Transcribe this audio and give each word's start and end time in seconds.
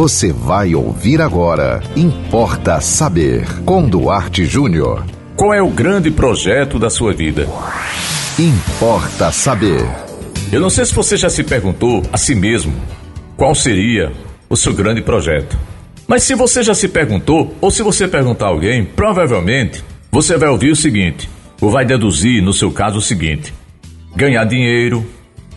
Você 0.00 0.32
vai 0.32 0.74
ouvir 0.74 1.20
agora. 1.20 1.82
Importa 1.94 2.80
saber. 2.80 3.46
Com 3.66 3.86
Duarte 3.86 4.46
Júnior. 4.46 5.04
Qual 5.36 5.52
é 5.52 5.60
o 5.60 5.68
grande 5.68 6.10
projeto 6.10 6.78
da 6.78 6.88
sua 6.88 7.12
vida? 7.12 7.46
Importa 8.38 9.30
saber. 9.30 9.86
Eu 10.50 10.58
não 10.58 10.70
sei 10.70 10.86
se 10.86 10.94
você 10.94 11.18
já 11.18 11.28
se 11.28 11.44
perguntou 11.44 12.02
a 12.10 12.16
si 12.16 12.34
mesmo 12.34 12.72
qual 13.36 13.54
seria 13.54 14.10
o 14.48 14.56
seu 14.56 14.72
grande 14.72 15.02
projeto. 15.02 15.58
Mas 16.08 16.22
se 16.22 16.34
você 16.34 16.62
já 16.62 16.72
se 16.72 16.88
perguntou, 16.88 17.54
ou 17.60 17.70
se 17.70 17.82
você 17.82 18.08
perguntar 18.08 18.46
a 18.46 18.48
alguém, 18.48 18.86
provavelmente 18.86 19.84
você 20.10 20.38
vai 20.38 20.48
ouvir 20.48 20.70
o 20.70 20.76
seguinte, 20.76 21.28
ou 21.60 21.70
vai 21.70 21.84
deduzir, 21.84 22.42
no 22.42 22.54
seu 22.54 22.70
caso, 22.72 22.96
o 22.96 23.02
seguinte: 23.02 23.52
ganhar 24.16 24.44
dinheiro, 24.44 25.04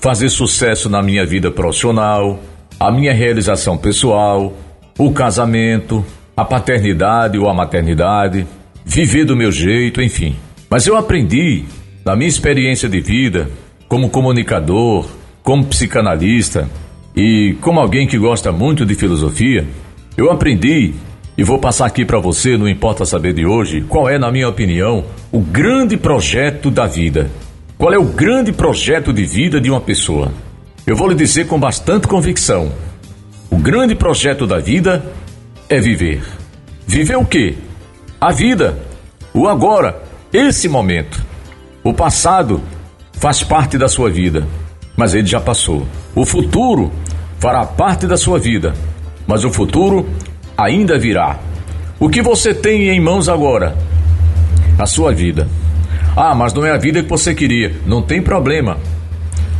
fazer 0.00 0.30
sucesso 0.30 0.88
na 0.88 1.02
minha 1.02 1.26
vida 1.26 1.50
profissional, 1.50 2.40
a 2.80 2.90
minha 2.90 3.12
realização 3.12 3.76
pessoal, 3.76 4.54
o 4.98 5.12
casamento, 5.12 6.02
a 6.34 6.46
paternidade 6.46 7.38
ou 7.38 7.46
a 7.46 7.52
maternidade, 7.52 8.46
viver 8.86 9.26
do 9.26 9.36
meu 9.36 9.52
jeito, 9.52 10.00
enfim. 10.00 10.34
Mas 10.70 10.86
eu 10.86 10.96
aprendi, 10.96 11.64
na 12.06 12.16
minha 12.16 12.28
experiência 12.28 12.88
de 12.88 12.98
vida, 13.02 13.50
como 13.86 14.08
comunicador, 14.08 15.06
como 15.42 15.66
psicanalista 15.66 16.70
e 17.14 17.54
como 17.60 17.78
alguém 17.78 18.06
que 18.06 18.16
gosta 18.16 18.50
muito 18.50 18.86
de 18.86 18.94
filosofia, 18.94 19.66
eu 20.16 20.30
aprendi 20.30 20.94
e 21.36 21.44
vou 21.44 21.58
passar 21.58 21.84
aqui 21.84 22.06
para 22.06 22.18
você, 22.18 22.56
não 22.56 22.66
importa 22.66 23.04
saber 23.04 23.34
de 23.34 23.44
hoje, 23.44 23.82
qual 23.82 24.08
é, 24.08 24.18
na 24.18 24.32
minha 24.32 24.48
opinião, 24.48 25.04
o 25.30 25.40
grande 25.40 25.98
projeto 25.98 26.70
da 26.70 26.86
vida. 26.86 27.30
Qual 27.76 27.92
é 27.92 27.98
o 27.98 28.04
grande 28.04 28.52
projeto 28.52 29.12
de 29.12 29.24
vida 29.24 29.60
de 29.60 29.70
uma 29.70 29.80
pessoa? 29.82 30.32
Eu 30.86 30.96
vou 30.96 31.08
lhe 31.08 31.14
dizer 31.14 31.46
com 31.46 31.58
bastante 31.58 32.08
convicção: 32.08 32.72
o 33.50 33.56
grande 33.56 33.94
projeto 33.94 34.46
da 34.46 34.58
vida 34.58 35.04
é 35.68 35.78
viver. 35.80 36.22
Viver 36.86 37.16
o 37.16 37.24
quê? 37.24 37.56
A 38.20 38.32
vida, 38.32 38.78
o 39.32 39.46
agora, 39.46 40.02
esse 40.32 40.68
momento. 40.68 41.24
O 41.82 41.92
passado 41.92 42.62
faz 43.12 43.42
parte 43.42 43.78
da 43.78 43.88
sua 43.88 44.10
vida, 44.10 44.46
mas 44.96 45.14
ele 45.14 45.26
já 45.26 45.40
passou. 45.40 45.86
O 46.14 46.24
futuro 46.24 46.92
fará 47.38 47.64
parte 47.64 48.06
da 48.06 48.16
sua 48.16 48.38
vida, 48.38 48.74
mas 49.26 49.44
o 49.44 49.50
futuro 49.50 50.08
ainda 50.56 50.98
virá. 50.98 51.38
O 51.98 52.08
que 52.08 52.22
você 52.22 52.52
tem 52.52 52.88
em 52.88 53.00
mãos 53.00 53.28
agora? 53.28 53.76
A 54.78 54.86
sua 54.86 55.12
vida. 55.12 55.48
Ah, 56.16 56.34
mas 56.34 56.52
não 56.52 56.64
é 56.64 56.70
a 56.70 56.78
vida 56.78 57.02
que 57.02 57.08
você 57.08 57.34
queria. 57.34 57.74
Não 57.86 58.02
tem 58.02 58.20
problema. 58.20 58.78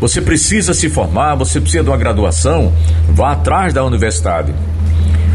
Você 0.01 0.21
precisa 0.23 0.73
se 0.73 0.89
formar, 0.89 1.35
você 1.35 1.61
precisa 1.61 1.85
de 1.85 1.91
uma 1.91 1.97
graduação, 1.97 2.73
vá 3.09 3.33
atrás 3.33 3.75
da 3.75 3.85
universidade. 3.85 4.55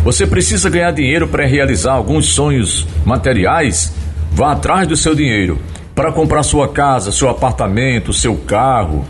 Você 0.03 0.25
precisa 0.25 0.69
ganhar 0.69 0.91
dinheiro 0.91 1.27
para 1.27 1.45
realizar 1.45 1.94
alguns 1.94 2.27
sonhos 2.27 2.88
materiais, 3.05 3.94
vá 4.31 4.53
atrás 4.53 4.88
do 4.88 4.97
seu 4.97 5.16
dinheiro 5.16 5.59
para 5.95 6.11
comprar 6.11 6.44
sua 6.44 6.67
casa, 6.67 7.11
seu 7.11 7.30
apartamento, 7.30 8.11
seu 8.11 8.35
carro, 8.35 9.05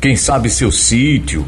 quem 0.00 0.14
sabe 0.14 0.50
seu 0.50 0.70
sítio, 0.70 1.46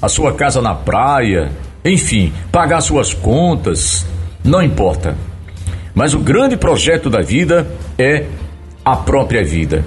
a 0.00 0.08
sua 0.10 0.34
casa 0.34 0.60
na 0.60 0.74
praia, 0.74 1.50
enfim, 1.82 2.32
pagar 2.52 2.82
suas 2.82 3.14
contas, 3.14 4.06
não 4.44 4.62
importa. 4.62 5.16
Mas 5.94 6.12
o 6.12 6.18
grande 6.18 6.56
projeto 6.56 7.08
da 7.08 7.22
vida 7.22 7.66
é 7.96 8.26
a 8.84 8.94
própria 8.94 9.42
vida. 9.42 9.84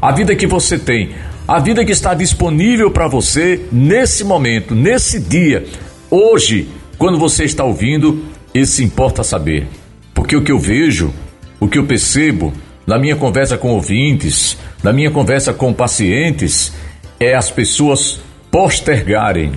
A 0.00 0.10
vida 0.10 0.34
que 0.34 0.46
você 0.46 0.76
tem, 0.76 1.10
a 1.46 1.58
vida 1.58 1.84
que 1.84 1.92
está 1.92 2.14
disponível 2.14 2.90
para 2.90 3.08
você 3.08 3.66
nesse 3.72 4.22
momento, 4.24 4.74
nesse 4.74 5.18
dia, 5.18 5.66
hoje, 6.10 6.68
quando 6.96 7.18
você 7.18 7.44
está 7.44 7.64
ouvindo, 7.64 8.24
esse 8.54 8.84
importa 8.84 9.24
saber. 9.24 9.66
Porque 10.14 10.36
o 10.36 10.42
que 10.42 10.52
eu 10.52 10.58
vejo, 10.58 11.12
o 11.58 11.66
que 11.66 11.78
eu 11.78 11.86
percebo 11.86 12.52
na 12.86 12.98
minha 12.98 13.16
conversa 13.16 13.58
com 13.58 13.72
ouvintes, 13.72 14.56
na 14.82 14.92
minha 14.92 15.10
conversa 15.10 15.52
com 15.52 15.72
pacientes, 15.72 16.72
é 17.18 17.34
as 17.34 17.50
pessoas 17.50 18.20
postergarem, 18.50 19.52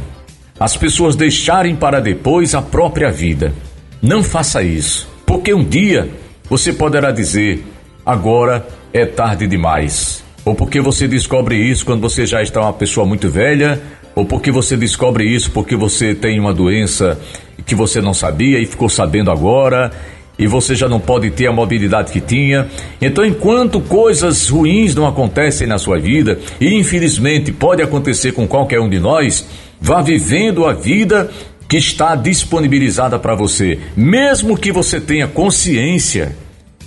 as 0.59 0.75
pessoas 0.75 1.15
deixarem 1.15 1.75
para 1.75 1.99
depois 1.99 2.55
a 2.55 2.61
própria 2.61 3.11
vida. 3.11 3.53
Não 4.01 4.23
faça 4.23 4.63
isso, 4.63 5.07
porque 5.25 5.53
um 5.53 5.63
dia 5.63 6.09
você 6.49 6.73
poderá 6.73 7.11
dizer: 7.11 7.63
agora 8.03 8.67
é 8.91 9.05
tarde 9.05 9.45
demais. 9.47 10.24
Ou 10.45 10.53
porque 10.53 10.79
você 10.79 11.07
descobre 11.07 11.57
isso 11.57 11.83
quando 11.83 12.01
você 12.01 12.25
já 12.25 12.43
está 12.43 12.61
uma 12.61 12.71
pessoa 12.71 13.03
muito 13.03 13.27
velha, 13.27 13.81
ou 14.13 14.23
porque 14.25 14.51
você 14.51 14.77
descobre 14.77 15.25
isso 15.25 15.49
porque 15.49 15.75
você 15.75 16.13
tem 16.13 16.39
uma 16.39 16.53
doença 16.53 17.19
que 17.65 17.73
você 17.73 17.99
não 17.99 18.13
sabia 18.13 18.59
e 18.59 18.65
ficou 18.67 18.87
sabendo 18.87 19.31
agora, 19.31 19.91
e 20.37 20.45
você 20.45 20.75
já 20.75 20.87
não 20.87 20.99
pode 20.99 21.31
ter 21.31 21.47
a 21.47 21.51
mobilidade 21.51 22.11
que 22.11 22.21
tinha. 22.21 22.67
Então, 23.01 23.25
enquanto 23.25 23.81
coisas 23.81 24.47
ruins 24.49 24.93
não 24.93 25.07
acontecem 25.07 25.65
na 25.65 25.79
sua 25.79 25.97
vida, 25.97 26.37
e 26.61 26.75
infelizmente 26.75 27.51
pode 27.51 27.81
acontecer 27.81 28.33
com 28.33 28.47
qualquer 28.47 28.79
um 28.79 28.89
de 28.89 28.99
nós, 28.99 29.47
vá 29.81 30.01
vivendo 30.01 30.65
a 30.65 30.73
vida 30.73 31.31
que 31.67 31.77
está 31.77 32.15
disponibilizada 32.15 33.17
para 33.17 33.33
você, 33.33 33.79
mesmo 33.97 34.55
que 34.55 34.71
você 34.71 35.01
tenha 35.01 35.27
consciência 35.27 36.35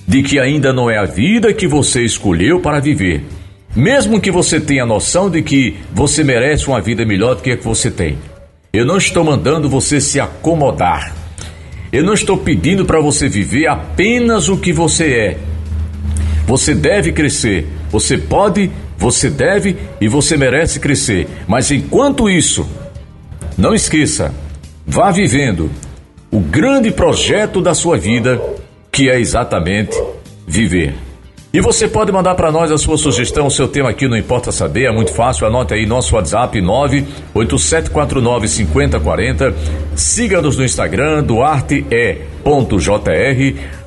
de 0.06 0.22
que 0.22 0.38
ainda 0.38 0.72
não 0.72 0.88
é 0.88 0.96
a 0.96 1.04
vida 1.04 1.52
que 1.52 1.66
você 1.66 2.02
escolheu 2.02 2.60
para 2.60 2.80
viver. 2.80 3.24
Mesmo 3.74 4.20
que 4.20 4.30
você 4.30 4.60
tenha 4.60 4.86
noção 4.86 5.30
de 5.30 5.42
que 5.42 5.76
você 5.92 6.24
merece 6.24 6.66
uma 6.68 6.80
vida 6.80 7.04
melhor 7.04 7.34
do 7.34 7.42
que 7.42 7.50
a 7.50 7.56
que 7.56 7.64
você 7.64 7.90
tem. 7.90 8.18
Eu 8.72 8.84
não 8.84 8.96
estou 8.96 9.24
mandando 9.24 9.68
você 9.68 10.00
se 10.00 10.18
acomodar. 10.18 11.14
Eu 11.92 12.04
não 12.04 12.12
estou 12.12 12.36
pedindo 12.36 12.84
para 12.84 13.00
você 13.00 13.28
viver 13.28 13.66
apenas 13.66 14.48
o 14.48 14.58
que 14.58 14.72
você 14.72 15.12
é. 15.12 15.38
Você 16.46 16.74
deve 16.74 17.12
crescer. 17.12 17.66
Você 17.90 18.18
pode, 18.18 18.70
você 18.96 19.30
deve 19.30 19.76
e 20.00 20.08
você 20.08 20.36
merece 20.36 20.80
crescer. 20.80 21.26
Mas 21.46 21.70
enquanto 21.70 22.28
isso, 22.28 22.68
não 23.56 23.74
esqueça, 23.74 24.34
vá 24.86 25.10
vivendo 25.10 25.70
o 26.30 26.40
grande 26.40 26.90
projeto 26.90 27.60
da 27.60 27.74
sua 27.74 27.96
vida, 27.96 28.40
que 28.92 29.08
é 29.08 29.18
exatamente 29.18 29.96
viver. 30.46 30.94
E 31.58 31.60
você 31.60 31.88
pode 31.88 32.12
mandar 32.12 32.36
para 32.36 32.52
nós 32.52 32.70
a 32.70 32.78
sua 32.78 32.96
sugestão, 32.96 33.48
o 33.48 33.50
seu 33.50 33.66
tema 33.66 33.90
aqui, 33.90 34.06
não 34.06 34.16
importa 34.16 34.52
saber, 34.52 34.84
é 34.84 34.92
muito 34.92 35.12
fácil. 35.12 35.44
Anote 35.44 35.74
aí 35.74 35.86
nosso 35.86 36.14
WhatsApp 36.14 36.56
987495040. 37.34 39.52
Siga-nos 39.96 40.56
no 40.56 40.64
Instagram, 40.64 41.24
duarte.jr. 41.24 42.20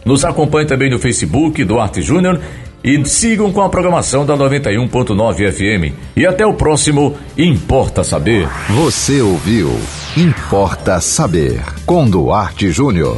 Nos 0.04 0.26
acompanhe 0.26 0.68
também 0.68 0.90
no 0.90 1.00
Facebook, 1.00 1.64
Duarte 1.64 2.02
Júnior. 2.02 2.42
E 2.84 3.06
sigam 3.06 3.54
com 3.54 3.62
a 3.62 3.70
programação 3.70 4.26
da 4.26 4.36
91.9 4.36 5.53
FM. 5.53 5.94
E 6.18 6.28
até 6.28 6.46
o 6.46 6.53
próximo 6.53 7.16
Importa 7.38 8.03
Saber. 8.03 8.50
Você 8.70 9.22
ouviu 9.22 9.80
Importa 10.18 11.00
Saber 11.00 11.62
com 11.86 12.09
Duarte 12.09 12.70
Júnior. 12.70 13.16